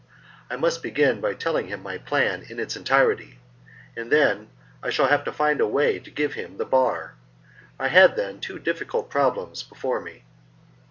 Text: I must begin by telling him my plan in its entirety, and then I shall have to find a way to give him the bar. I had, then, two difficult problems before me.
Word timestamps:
I 0.49 0.55
must 0.55 0.81
begin 0.81 1.21
by 1.21 1.35
telling 1.35 1.67
him 1.67 1.83
my 1.83 1.99
plan 1.99 2.47
in 2.49 2.59
its 2.59 2.75
entirety, 2.75 3.37
and 3.95 4.09
then 4.11 4.49
I 4.81 4.89
shall 4.89 5.05
have 5.09 5.23
to 5.25 5.31
find 5.31 5.61
a 5.61 5.67
way 5.67 5.99
to 5.99 6.09
give 6.09 6.33
him 6.33 6.57
the 6.57 6.65
bar. 6.65 7.13
I 7.77 7.87
had, 7.89 8.15
then, 8.15 8.39
two 8.39 8.57
difficult 8.57 9.11
problems 9.11 9.61
before 9.61 10.01
me. 10.01 10.23